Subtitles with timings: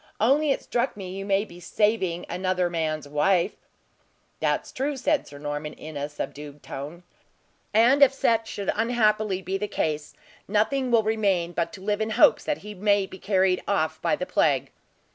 [0.19, 3.51] Only it struck me you may be saving another man's wife."
[4.39, 7.03] "That's true!" said Sir Norman, in a subdued tone,
[7.71, 10.15] "and if such should unhappily be the case,
[10.47, 14.15] nothing will remain but to live in hopes that he may be carried off by
[14.15, 14.71] the plague."